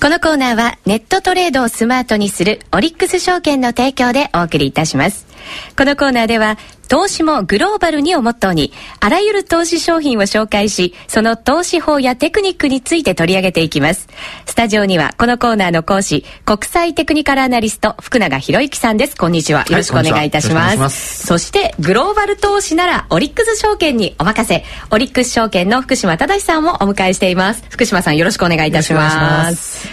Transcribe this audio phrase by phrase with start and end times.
[0.00, 5.26] このコーナーはネットトレードをスマートにするオリックス証券の提供でお送りいたします。
[5.76, 6.56] このコーナーでは
[6.90, 14.08] 投資もグローバルにをモットーに、あらゆる投資商品を紹介し、その投資法やテクニックについて取り上げていきます。
[14.44, 19.16] スタジオには、このコーナーの講師、国際テクニカルアナリスト、福永博之さんです。
[19.16, 19.66] こんにちは。
[19.70, 20.68] よろしくお願いいたします。
[20.70, 27.62] はい、ますそして、グローバル投資なら、オリックス証券にお任せ、オリックス証券の福島正さんをお迎えしています。
[27.70, 29.89] 福島さん、よろしくお願いいたします。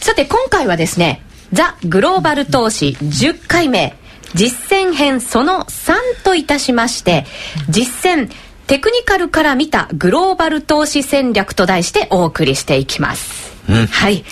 [0.00, 1.22] さて、今回はですね、
[1.52, 3.96] ザ・グローバル投資10回目、
[4.34, 7.26] 実践編その3といたしまして、
[7.68, 8.30] 実践
[8.66, 13.52] テクニカルから見たグローバル投資戦略と題してお送りしていきます。
[13.68, 14.24] うん、はい。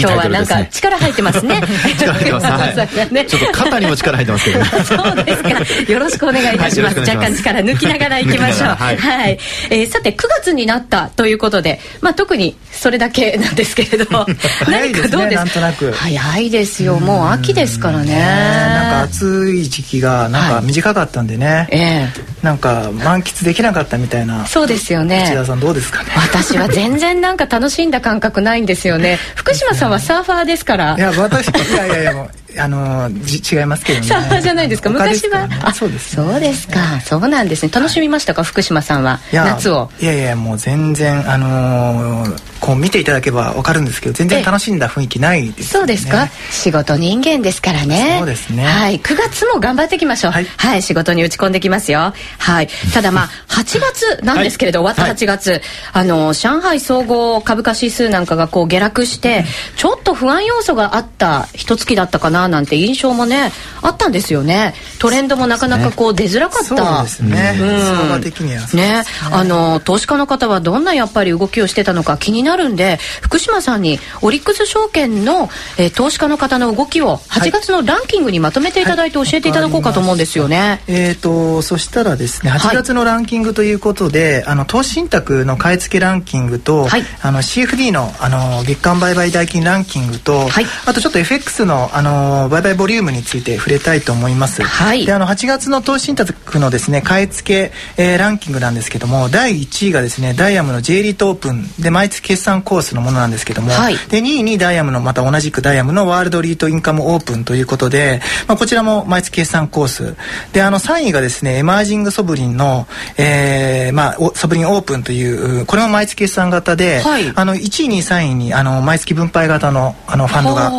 [0.00, 1.60] 今日はなんか力入ってますね。
[1.98, 2.46] 力入ってます。
[2.46, 5.92] はい、 ちょっと肩にも力入ってますけど、そうですか。
[5.92, 6.98] よろしくお願いいたします。
[7.00, 8.68] 若干力抜きながらいきましょう。
[8.70, 9.38] はい、はい、
[9.70, 14.26] えー、さて9月になったということで、まあ特にそれだけなんですけれど、
[14.68, 15.44] 何かどうです？
[15.60, 15.72] か。
[15.94, 16.96] 早いですよ。
[16.98, 18.14] もう秋ですからね。
[18.16, 21.68] なんか暑い時期がなんか短かったんでね。
[21.70, 24.44] ええなんか満喫できなかったみたいな。
[24.46, 25.24] そうですよね。
[25.26, 26.10] 内田さんどうですかね。
[26.14, 29.18] 私は全然なんか楽しんだ感覚ないんですよね。
[29.34, 30.94] 福島さんはサーファーですから。
[30.96, 34.06] いや私いやいやいやもうあの違いますけどね。
[34.06, 34.90] サーファーじゃないですか？
[34.90, 37.00] 昔は、ね、あそうです、ね、そうですか。
[37.00, 37.70] そうなんですね。
[37.74, 39.20] 楽しみましたか、はい、福島さんは？
[39.32, 39.90] 夏を。
[39.98, 46.28] いやいやもう全然あのー、こう見ていただけば分かるんですけど全然楽しんだ雰囲気ないです、ね、そうですか？
[46.50, 48.16] 仕事人間ですからね。
[48.18, 48.64] そうですね。
[48.64, 48.98] はい。
[48.98, 52.14] 9月も頑張っていきましょう、はい、はい、仕事に打ち込んできますよ。
[52.38, 52.68] はい。
[52.94, 55.60] ただまあ 8月なんですけれど、はい、終わった8月、はい、
[55.92, 59.44] あの上海総合株価指数なんかがこう下落して、
[59.76, 64.74] ちょっと不安要素があった一月だったかななんて印象もねあったんですよね。
[64.98, 66.66] トレンドもなかなかこう出づらかった。
[66.66, 75.48] そうですね、うん、相場的にはね、ね、あの投資家の方はどんなやっぱり動きをしてたのか気になるんで福島さんにオリックス証券の、
[75.78, 80.68] えー、投資家の方の動きを8月のランキングにまとめていただいて教えていただこうかと思うんですよね、はい。
[80.68, 94.62] はい、えっ、ー、とそしたらですね8月のランキングということで、はい、あの投資信託の買い付けランキングと、はい、あの CFD のあの月間売買代金ランキングと、はい、あとちょっと FX のあの売買ボリュームについて触れたいと思います。
[94.62, 101.64] はい、であの8月の投資信託のですね買い付け、えー、ランキングなんですけども第1位がですねダイヤムの J リートオープン。
[101.78, 110.16] で毎月決算コースのものなんですけども、はい、で2位にダイヤムのまた同じくダイヤムのワールドリートインカムオープンということで、まあ、こちらも毎月決算コース。
[110.52, 120.70] であの3位がですねエマージングソブリンの、えーまあ、ソブリンオープンというこれも毎月決算型で、はい、あの1位2位3位にあの毎月分配型のあのファンドが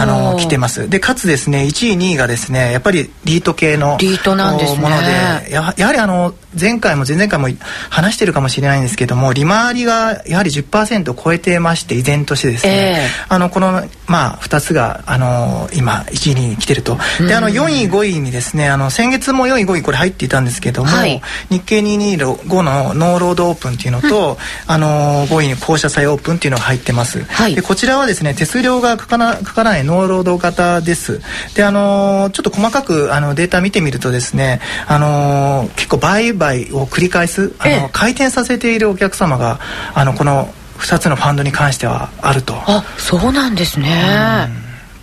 [0.00, 0.06] あ。
[0.06, 0.88] の来てます。
[0.88, 7.48] でかつですね1位2位がですねやっぱりリート系のリートなんです、ね、ものでややはりあの前回も前々回も
[7.90, 16.98] 話してるかもしれないんですけども利回りがやはり10%超えてまして依然としてですね、えー、あのこのまあ2つがあの今1位に来てると。
[17.26, 21.20] であの4位5位にですねあの先月も4位5位これ入っていたんですけども、はい、
[21.50, 31.20] 日経225のノーロードオープンっていうのと、あの5位に校舎債オープンっていうのが入ってます、はい、でこちらはですね手数料がかからかからないノーロード型です。
[31.54, 39.60] であのちょっと細かくあのデータ見てみるとですねあの結構売買を繰り返すあの回転させているお客様が
[39.94, 40.52] あのこの
[40.82, 42.54] 2つのファンドに関してはあると。
[42.66, 44.48] あそうなんですね、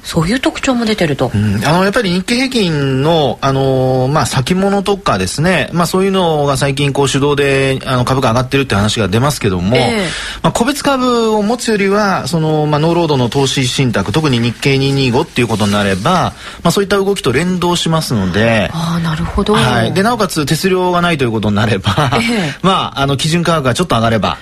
[0.04, 18.72] そういう特徴も出てると、うん、あのやっぱり日経平均の、あのまあ、先物とかですね、まあ、そういうのが最近こう主導であの株価上がってるって話が出ますけども、えー、まあ、個別株を持つよりはその、まあ、ノーロードの投資信託特に日経225っていうことになれば、まあ、そういった動きと連動しますので。
[18.74, 24.40] あなるほど、はい、でなおかつ手数料がないということになれば、えー、 まあ、あの基準価格がちょっと上がれば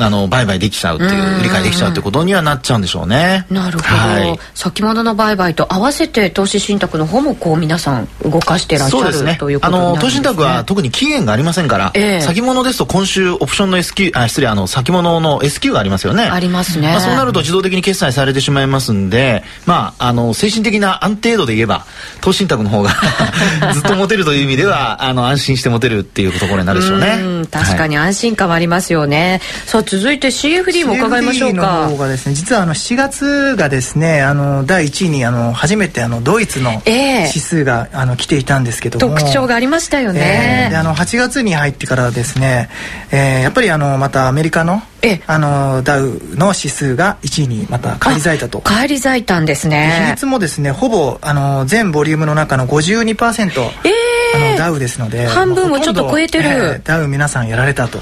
[0.00, 3.46] あの売買できちゃうっていう売り買いできちゃうってことにはなっちゃうんでしょうね。
[3.50, 16.24] なるほど、はい、先物の売買と合わせて投資信託の方もこう皆さん動かしてらっしゃる、ね、ということになるんです、ね、あの投資信託は特に期限がありませんから、えー、先物ですと今週オプションの S q あ失礼あの先物の S q がありますよね。
[16.24, 16.88] ありますね。
[16.88, 21.84] まあ、そうなると自動的に決済されてしまいますんで、まああの精神的な安定度で言えば
[22.20, 22.90] 投資信託の方が
[23.72, 27.18] ずっと持てるという意味ではあの安心して持てるっていうところになるでしょうね。
[27.42, 29.40] う確かに安心感はありますよね。
[29.66, 31.88] はい、続いて CF CFD も伺いましょうか。
[31.88, 40.66] の方がですね、実はあの7月がですね、あの第1位にあの初めてあのドイツの指数が、えー、あの来ていたんですけども、特徴がありましたよね。
[40.66, 42.68] えー、であの8月に入ってからですね、
[43.10, 48.60] えー、やっぱりあのまたアメリカのえあのダウの指数が1位にまた返り咲いたと。
[48.60, 50.04] 返り咲いたんですね。
[50.06, 57.98] 比率もですねほぼあの全ボリュームの中の52%、えーあのダウですので半分をちょっと超えてる、えー、ダウ皆さんやられたと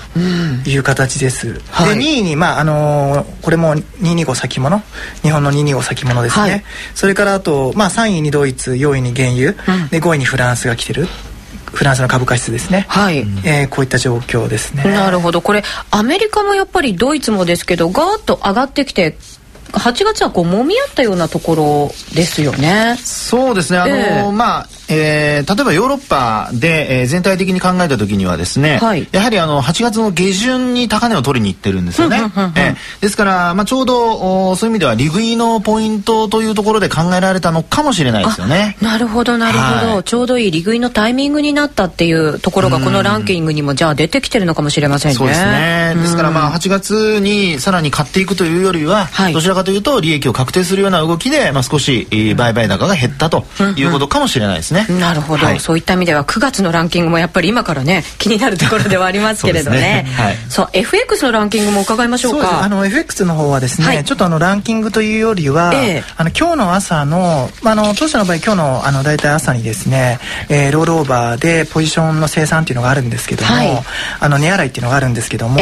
[0.67, 4.83] いう形です、うんはい、で2位にまああのー、これも225先物？
[5.23, 6.65] 日本の225先物ですね、はい、
[6.95, 11.07] それからあと、まあ、3位にドイツ4位に原油、うん、で5位にフランスが来てる
[11.73, 12.87] フランスの株価指数ですね。
[12.89, 13.19] はい。
[13.45, 14.85] えー、こういった状況ですね。
[14.85, 15.43] なるほど。
[15.43, 19.17] これアメリカもやっぱりドイツもですけど、ガーッと上がってきて
[19.73, 22.97] 8月はこう揉み合ったようなところですよね。
[22.99, 23.79] そうですね。
[23.79, 32.19] あの、えー、まあえー、例えばヨーロッパで、えー、全体的に考えた時にはですね、はい、やはりあの8月の下旬に高値を取りに行ってるんですよね。
[32.57, 38.77] えー、ですから、まあ、ちょうどそういう意味では利食いのポイントというところで考えられたのかもしれないですよね。
[38.81, 45.17] なるほどなるほど、はい、ちょうどいい利食いのタイミングになったっていうところがこのランキングにもじゃあ出てきてるのかもしれませんね。
[45.17, 45.95] そうですね。
[45.97, 52.07] ですからまあ8月にさらに買っていくというよりは、はい、どちらかというと利益を確定するような動きで、まあ、少し
[52.37, 53.45] 売買高が減ったと
[53.77, 54.78] いうことかもしれないですね。
[54.87, 55.47] なるほど。
[55.47, 55.61] はい。
[55.61, 59.79] そういった意味では9月のランキングもやっぱり今からね気になるところではあります けれどね。
[59.79, 62.63] ね、はい、そう FX のランキングも伺いましょうか。
[62.63, 73.85] あの FX の方はですね、はい、ちょっとあのランキングというよりは、えー、あの今日の朝の、まあ、あの当社の場合今日のあの大体朝にですね、えー、ロールオーバーでポジションの生産っていうのがあるんですけども、はい、
[74.21, 75.61] あの値洗いっていうのがあるんですけども、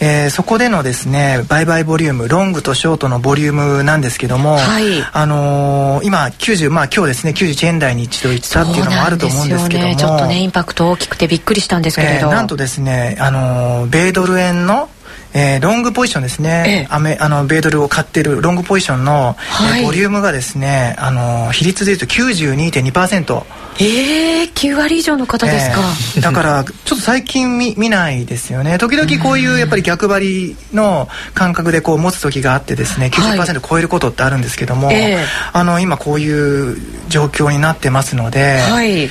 [0.00, 0.26] ええ。
[0.26, 14.88] ー、そこでのですね売買ボリュームロングとショートのボリュームなんですけども、はい、あのー、今90まあ今日ですね91円台に一度行ったっていうのもあると思うんですけども、ちょっとねインパクト大きくてびっくりしたんですけれど、えー、なんとですねあの米ドル円の
[15.34, 23.42] えー、ロングポジションですね、ええ、アメあの米ドルを買ってるロングポジションの、はい、えー、ボリュームがですねあの比率でいうと92.2%
[23.80, 25.80] ええー、9割以上の方ですか、
[26.16, 28.78] えー、だからちょっと最近見見ないですよね。
[28.78, 35.16] 時々こういうやっぱり逆張りの感覚でこう持つ時があってですね90%超えることってあるんですけども、はい、
[35.52, 36.76] あの今こういう
[37.08, 39.10] 状況になってますので、はい。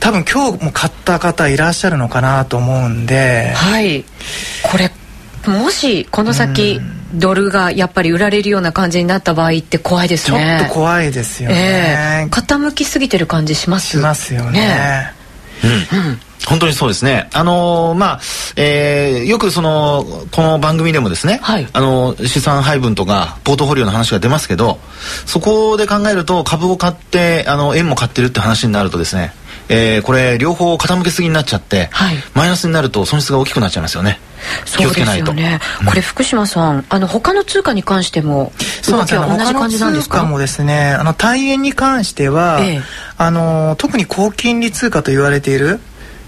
[0.00, 4.04] 多分今日も買った方いらっしゃるのかなと思うんではい。
[4.62, 4.90] これ
[5.50, 6.80] もしこの先、
[7.14, 10.58] ドルがやっぱり売られるような感じになった場合って怖いですね。
[10.60, 13.88] ちょっと怖いですよね、えー、傾きすぎてる感じします。
[13.88, 14.60] しますよね。
[14.60, 15.12] ね。
[15.64, 17.28] うん、うん本当にそうですね。
[17.32, 18.20] あのー、まあ、
[18.54, 24.78] えー、よくその、この番組でもですね、はい、あの、資産配分とか、ポートフォリオの話が出ますけど、
[25.26, 29.32] そこで考えると、株を買って、あの、円も買ってるって話になるとですね、
[29.68, 34.20] えー、これ両方傾けすぎになっちゃって、はい、マイナスになると損失が大きくなっちゃいますよね。
[34.76, 35.32] 気をつけないと。
[35.34, 38.52] ね、これ福島さん、あの他の通貨に関しても
[38.86, 40.18] 動きは同じ感じなんですか？
[40.18, 42.82] 通貨もですね、あの大円に関しては、ええ、
[43.18, 45.80] あの特に高金利通貨と言われている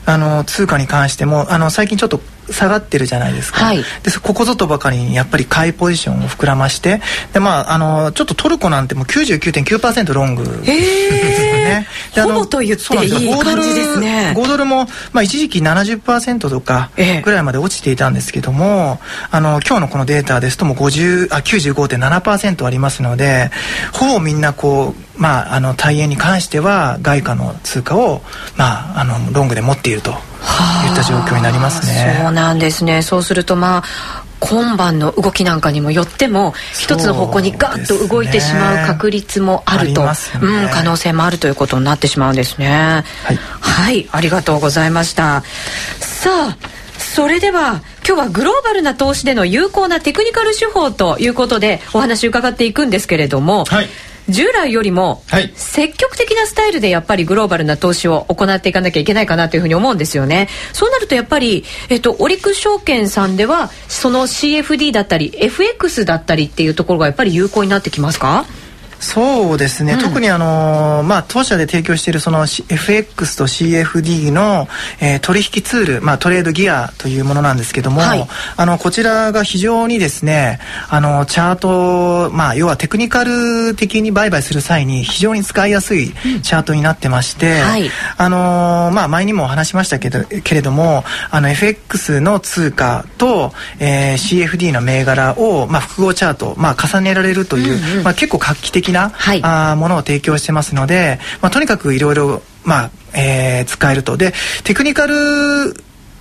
[0.09, 2.19] あの通貨に関してもあの最近ちょっと
[2.51, 3.85] 下がってるじゃないですか、はい、で
[4.23, 7.03] ここぞとばかりにやっぱり買いポジションを膨らまして
[7.35, 11.87] で、まあ、あのちょっとトルコなんてもう99.9%ロングですね。
[12.17, 14.33] ほぼと言っていい感じですね。
[14.35, 16.91] 5ドルも、まあ、一時期70%とか
[17.23, 18.99] ぐらいまで落ちていたんですけども、
[19.31, 23.51] あの今日のこのデータですともう50あ95.7%ありますので
[23.93, 28.23] ほぼみんなこうまあ、あの大円に関しては外貨の通貨を、
[28.57, 30.17] まあ、あのロングで持っているといっ
[30.95, 32.21] た状況になりますね。
[32.23, 33.03] そうなんですね。
[33.03, 33.83] そうするとまあ
[34.41, 43.05] 今晩の動きなんかにもよっても一つの方向にガッと動いてしまう確率もあると、ね、うん、可能性もあるということになってしまうんですね。
[43.25, 45.43] はい、はい、ありがとうございました。
[45.99, 46.57] さあ
[46.99, 53.89] それでは今日はグローバルな投資での有効なテクニカル手法ということでお話伺っていくんですけれども、はい、
[54.29, 55.23] 従来よりも
[55.55, 60.49] 積極的なスタイルでやっぱりグローバルな投資を行っていかなきゃいけないかなというふうに思うんですよね。
[60.73, 68.45] そうなるとやっぱり、えっと、オリックス証券さんではその CFD だったり FX だったりっていうところがやっぱり有効になってきますか？
[69.01, 74.69] そうですね、うん、特にあの、まあ、当社で提供しているその FX と CFD の、
[75.01, 78.27] えー、取引ツール、まあ、トレードギアというものなんですけども、はい、
[78.57, 86.13] あのこちらが非常にですねあのチャート、まあ、要はテクニカル的に売買する際に非常に使いやすい
[86.43, 104.17] チャートになってまして、うんはい、あのまあ、前にも話しましたけどけれどもあの FX の通貨と、えー、CFD の銘柄を、まあ、複合チャート、まあ、重ねられるという、うんうん、まあ、結構画期的的な、はい、あものを提供してますので、まあ、とにかくいろいろ、まあえー、使えると。
[104.17, 104.33] で
[104.65, 105.75] テクニカル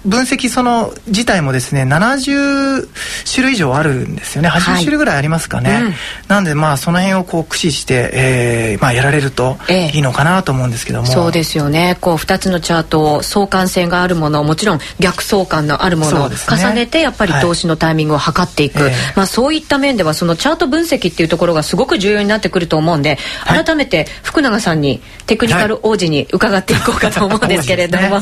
[0.05, 2.87] 分析その自体もですね70
[3.31, 4.49] 種類以上あるんですよね。
[4.49, 5.93] 80種類ぐらいありますかね、はいうん、
[6.27, 11.97] なんでまあその辺をこう駆使して、えーまあ、やられるといいのかなと思うんですけども、えそうですよね。
[11.99, 28.17] こう2つのチャートを相関性があるものもちろん逆相関のあるものを重ねてやっぱり投資のタイミングを測っていく、はい、まあ、そういった面ではそのチャート分析っていうところがすごく重要になってくると思うんで、はい、改めて福永さんにテクニカル王子に伺っていこうかと思うんですけれども、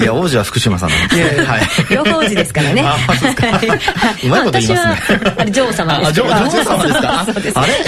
[0.00, 0.04] い。
[0.04, 2.82] や王子は福島さんなんです、はい、両方王子ですからね。
[2.84, 3.46] あ、そうですか。
[4.24, 5.20] うまいこと言いますね。
[5.36, 6.12] あれ女王様です。
[6.12, 6.44] 女王様
[6.86, 7.24] ですか？
[7.24, 7.58] そうです。
[7.58, 7.72] あれ？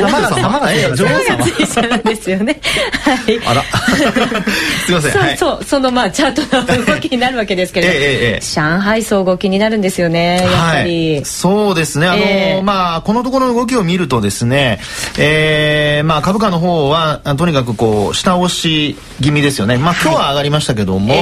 [0.00, 1.44] 様が様がえ女王様。
[1.44, 1.74] ついち
[2.04, 2.60] ですよね。
[3.04, 3.40] はい。
[3.46, 3.62] あら。
[3.62, 3.68] す
[4.88, 5.12] みません。
[5.12, 10.38] そうそうそのまあチャートの動きになるわけですけれど、上海総合気になるんですよね。
[10.42, 11.24] やっぱり。
[11.24, 12.06] そうですね。
[12.06, 14.80] あのまあこのところの動きを見るとですね、
[15.18, 19.76] えまあ株価の方はとにかくこう下押し気味ですよね。
[19.78, 21.14] まあ今日は上がりましたけども、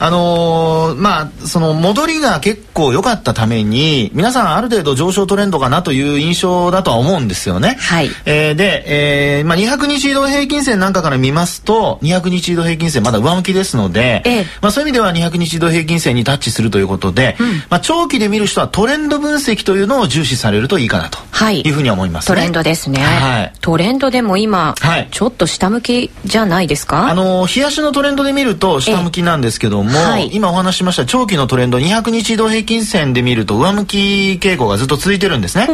[0.00, 7.76] あのまあその戻りが結構良かったために皆さんある程度上昇トレンドかなという印象だとは思うんですよね。
[7.78, 8.10] はい。
[8.24, 21.18] えー、で、えー、まあ200日移動平均線なんかから見ますと200日移動平均線まだ上向きですので、ええ、まあそういう意味では200日移動平均線にタッチするということで、うん、まあ長期で見る人はトレンド分析というのを重視されるといいかなと
[21.50, 23.00] いうふうに思います、ねはい、トレンドですね。
[23.00, 23.52] はい。
[23.60, 27.08] トレンドでも今、はい、ちょっと下向きじゃないですか？
[27.08, 33.98] あの冷やしのトレンドで見ると下向きなんですけども、はい、今お話しました長期のトレンド200日移動平均線で見ると上向き
[34.40, 35.66] 傾向がずっと続いてるんですね。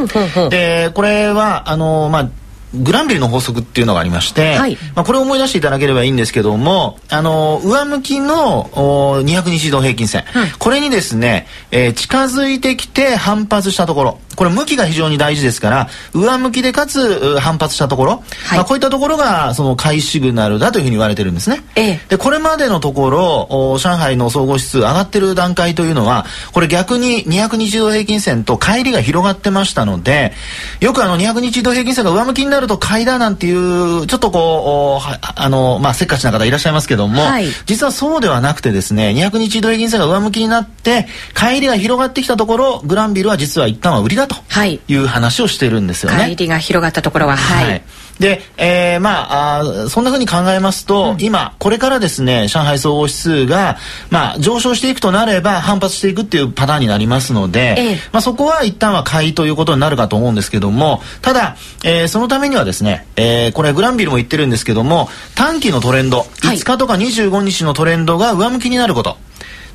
[0.48, 2.30] でこれはあのまあ
[2.74, 21.62] グランビルの法則っていうのがありまして、はい、まあ、これを思い出していただければいいんですけどもあの上向きの200日移動平均線、うん、これにですね、えー、近づいてきて反発したところこれ向きが非常に大事ですから上向きでかつ反発したところ、はい、まあ、こういったところがその買いシグナルだというふうに言われてるんですね。
[21.74, 30.32] ええ、でこれまでのところ上海の総合指数上がってる段階というのはこれ逆に200日移動平均線と乖離が広がってましたので
[30.80, 44.80] よくあの200日移動平均線が上向きになると買いだなんていうちょっとこうあのまあせっかちな方いらっしゃいますけども、はい、実はそうではなくてですね200日移動平均線が上向きになって乖離が広がってきたところグランビルは実は一旦は売りだとい。
[44.94, 46.18] う話をしてるんですよね。
[46.24, 47.82] 乖離が広がったところははい、はい。
[48.18, 53.76] で、えー、まああそんなふうに考えますと、うん、今これからですね上海総合指数が、
[54.10, 69.18] まあ、上昇していくとなれば反発していくっていうパターンになりますので、ええ、まあ、そこは一旦は買いということになるかと思うんですけどもただ、えー、そのためにはですね、えー、これグランビルも言ってるんですけども短期のトレンド、はい、5日とか25日のトレンドが上向きになること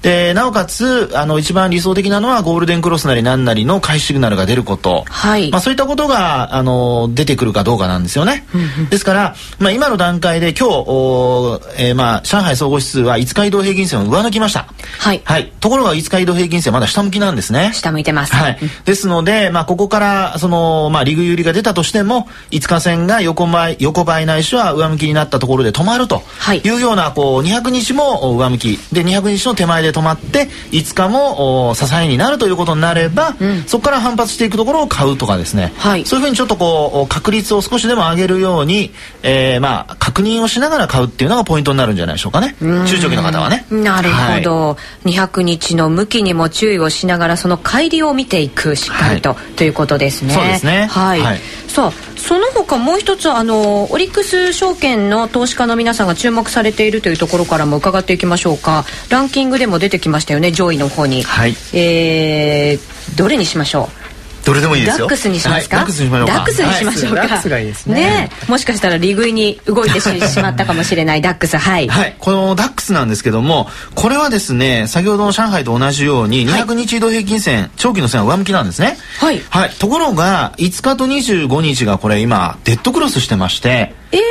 [0.01, 5.51] でなおかつあの一番理想的なのはゴールデンクロスなり何なりの買いシグナルが出ること、はい。
[5.51, 8.45] まあ、そういったことがあの出てくるかどうかなんですよね。
[8.89, 14.67] ですから、まあ、今の段階で今日、えー、まあ上海総合指数は5日移動平均線を上抜きました。
[14.99, 17.71] はい、はい、ところが5日移動平均線はまだ下向きなんですね。
[17.73, 18.33] 下向いてます。
[18.33, 26.23] はい、ですので、まあ、ここからその、まあ、リグ有利が出たとしても5日線が横ばい横ばいないしは上向きになったところで止まると
[26.55, 26.61] い。
[26.69, 28.79] うような、こう200日も上向き。
[28.91, 38.91] で200日の手前で止まって5日も支えになるということになれば、うん、そこから反発していくところを買うとかですね、はい、そういうふうにちょっとこう確率を少しでも上げるように、
[39.23, 42.55] えー、まあ確認をしながら買うっていうのがポイントになるんじゃないでしょうかね。
[42.59, 43.65] 中長期の方はね。
[43.69, 50.33] なるほど、はい、200日の向きにも注意をしながらその乖離を見ていくしっかりと、はい、ということですね。
[50.33, 50.87] そうですね。
[50.89, 58.85] はい、はい、さあその他もう一つあのオリックス証券の投資家の皆さんが注目されているというところからも伺っていきましょうか。
[59.09, 64.00] ランキングでも出てきましたよね上位の方に、はい、えー、どれにしましょう？
[64.43, 65.05] どれでもいいですよ。
[65.07, 66.33] ダックスにしますか、はい、ダックスにしましょうか。
[66.33, 67.95] ダックスにしましょうか、ダックスがいいですね。
[67.95, 68.31] ね。
[68.47, 71.57] もしかしたら利食いに動いてしまったかもしれないダックス。
[71.57, 78.97] はい、はい、このダックスなんですけどもこれはですね先ほどの上海と同じように200日移動平均線、はい、長期の線は上向きなんですね。
[79.19, 84.21] はい、はい、ところが5日と25日がこれ今デッドクロスしてましてえー、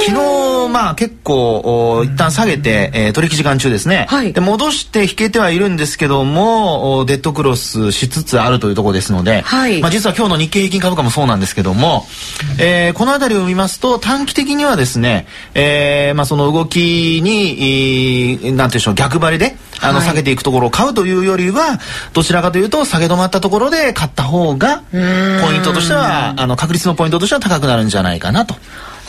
[0.00, 12.04] 昨日まあ結構一旦下げて、えー、取引時間中ですね、はい、で戻して引けてはいるんですけどもデッドクロスしつつあるというところですので、はい、まあ、実は今日の日経平均株価もそうなんですけども、
[12.60, 21.78] えー、この辺りを見ますと短期的にはですね、えーまあ、その動きに何て言うんでしょう逆張りであの、下げていくところを買うというよりは
[22.12, 28.54] どちらかというと下げ止まったところで買った方がポイントとしてはあの確率のポイントとしては高くなるんじゃないかなと。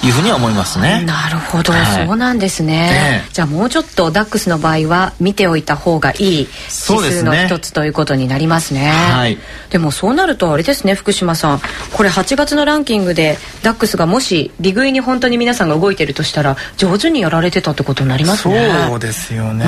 [0.03, 1.03] いうふうには思いますね。
[1.06, 8.89] なるほど、はい、そうなんですね、じゃあもうちょっとダックスの場合は見ておいた方がいい指数の一つということになりますね。
[8.89, 9.38] はい、
[9.70, 11.62] でもそうなるとあれですね福島さん
[11.94, 18.88] これ8月のランキングでダックスがもし利食いに本当に皆さんが動いてるとしたら上手にやられてたってことになりますね。
[18.88, 19.65] そうですよね。
[19.65, 19.68] い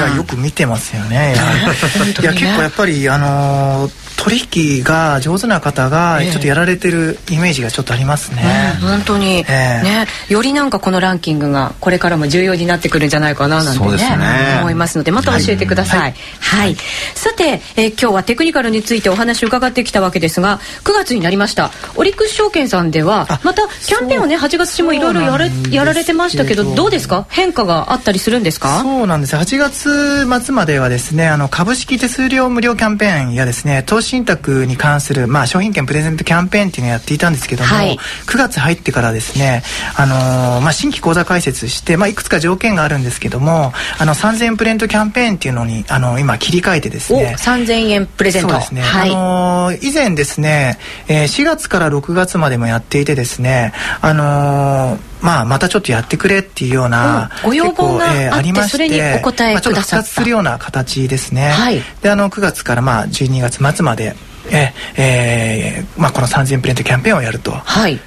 [0.00, 1.34] やよく見てますよね。
[2.20, 8.42] いや、ね、結構やっぱりあのー取引が上手な方がちょっとやられてるイメージがちょっとありますね、
[8.78, 16.76] えー、本当に、えー、ねよりなんかこのランキングがこれからも重要になってくるんじゃないかななんてね、ね、思いますのでまた教えてください、はい、はい、
[17.14, 21.70] さて、えー、今日はテクニカルについてお話を伺ってきたわけですが9月になりました。
[21.96, 27.26] オリックス証券さんではまたキャンペーンをね8月中もいろいろやれやられてましたけどどうですか？
[27.30, 28.80] 変化があったりするんですか？
[28.82, 29.36] そうなんです。
[29.36, 39.62] 8月末まではですねあの株式手数料無料キャンペーンやですね投資信託に関する、まあ、商品券プレゼントキャンペーンっていうのをやっていたんですけども、はい、9月入ってからですね、
[39.96, 47.36] あのー、まあ、新規口座開設して、まあ、いくつか条件があるんですけどもあの3000円プレゼントキャンペーンっていうのにあの今切り替えてですね。
[47.38, 48.50] 3000円プレゼント。
[48.50, 50.78] そうですね、はい、あのー、以前ですね、
[51.08, 64.16] えー、4月から6月までもやっていてですねあのーまあ、またちょっとやってくれっていうような、うん、ご要望があ,、えー、ありましてそれにお答えくださった、まあ、ちょっと復活するような形ですね、はい、であの9月からまあ12月末まで
[64.50, 67.52] ええー、まあ、この3000プレントキャンペーンをやると。
[67.52, 68.00] はい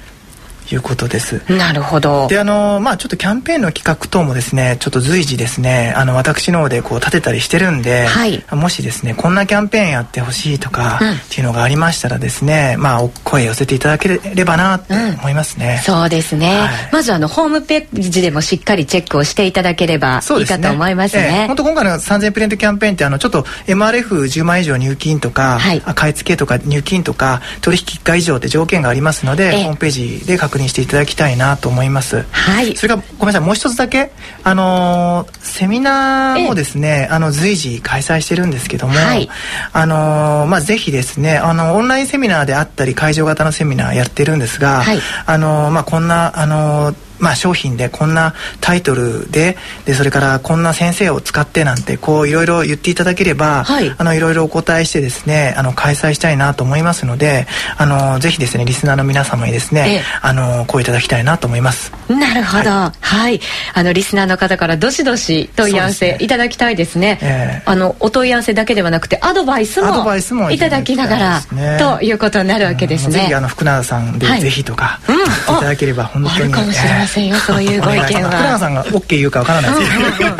[0.72, 1.42] いうことです。
[1.48, 2.26] なるほど。
[2.28, 15.76] で、あの、まあちょっとキャンペーンの企画等もですね、ちょっと随時ですね、あの、私の方でこう立てたりしてるんで、はい、もしですね、こんなキャンペーンやってほしいとか、っていうのがありましたらですね、まあお声寄せていただければなって思いますね。
[15.78, 21.44] うん、そうですね、はい、まずあの、ホームページでもしっかりチェックをしていただければいいかと思いますね。
[21.46, 32.24] 本当、今回の3000プレントキャンペーンって、あの、ちょっと MRF10 万以上入金とか、はい、買い付けとか入金とか、取引1回以上って条件がありますので、ホームページで確認していただきたいなと思います。
[32.30, 32.76] はい。
[32.76, 34.10] それからごめんなさいもう一つだけ
[34.42, 39.28] あのー、セミナーもですねあの随時開催してるんですけども、はい、
[39.72, 57.46] あのー、まあぜひですねあのオンラインセミナーであったり会場型のセミナーやってるんですが、はい、あのー、まあこんなあのまあ、商品でこんなタイトルででそれからこんな先生を使ってなんてこういろいろ言っていただければ、はい、あのいろいろお答えしてですねあの開催したいなと思いますので
[57.76, 61.92] あのぜひですねリスナーの皆様にですね、あの声いただきたいなと思います。
[62.08, 62.70] なるほど。
[62.70, 63.40] はい、はい、
[63.74, 76.34] あのリスナーの方からどしどし問い合わせいただきたいですね、ね、あのお問い合わせだけではなくてアドバイスもいただきながら、ね、ということになるわけですね、うん、ぜひあの福永さんで、ぜひとか、うん、いただければ本当に。
[76.36, 78.04] あるかもしれませんよ、 そういうご意見は。
[78.04, 80.18] 福永さんが OK 言うかわからないです。
[80.18, 80.30] けど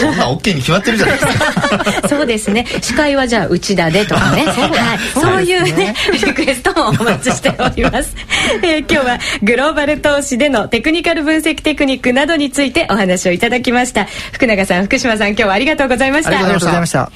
[0.00, 2.08] そんな OK に決まってるじゃないですか。
[2.08, 2.66] そうですね。
[2.82, 4.44] 司会はじゃあ内田でとかね。
[4.54, 8.14] はい、そういうねリクエストもお待ちしております、
[8.62, 14.06] えー、今日はグローバル投資でのテクニカル分析テクニックなどについてお話をいただきました。
[14.32, 16.30] 福永さん福島さん今日はありがとうございました。
[16.30, 17.10] ありがとうございました。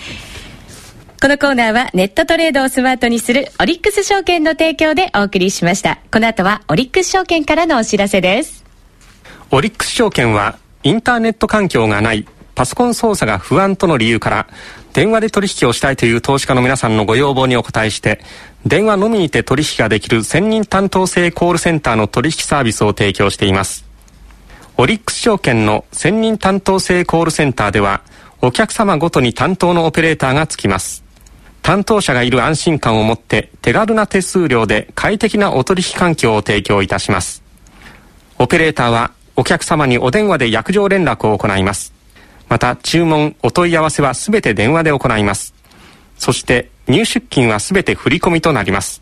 [1.20, 5.98] このコーナーはネットトレードをスマートにするオリックス証券の提供でお送りしました。
[6.12, 8.67] この後はオリックス証券からのお知らせです。
[9.50, 14.46] オリックス証券はインターネット環境がないパソコン操作が不安との理由から
[14.92, 18.20] 電話で取引をしたいという投資家の皆さんのご要望にお答えして
[18.66, 23.86] 電話のみにて取引ができる専任担当制コールセンターの取引サービスを提供しています。
[24.76, 28.02] オリックス証券の専任担当制コールセンターでは
[28.42, 31.02] お客様ごとに担当のオペレーターがつきます。
[31.62, 37.42] 担当者がいる安心感を持って手軽な手数料で快適なお取引環境を提供いたします。
[38.38, 41.92] オペレーターはお客様にお電話で約定連絡を行います。
[42.48, 45.54] また、注文、お問い合わせはすべて電話で行います。
[46.18, 49.00] そして、入出金はすべて振込となります。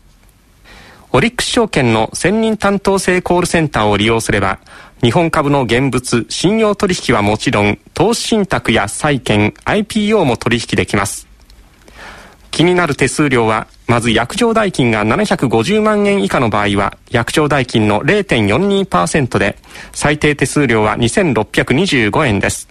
[1.11, 4.59] オリックス証券の専任担当制コールセンターを利用すれば、
[5.01, 11.26] 日本株の現物、信用取引はもちろん、投資信託や債券、IPO も取引できます。
[12.57, 19.59] 気になる手数料は、まず約定代金が750万円以下の場合は、約定代金の0.42%で、
[19.93, 22.67] 最低手数料は2625円です。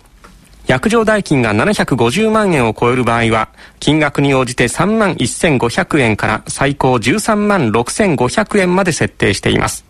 [0.66, 9.84] 約定代金が750万円を超える場合は、金額に応じて3万1500円から最高13万6500円まで設定しています。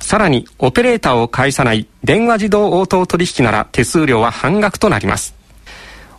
[0.00, 5.35] さらに、オペレーターを介さない電話自動応答取引なら手数料は半額となります。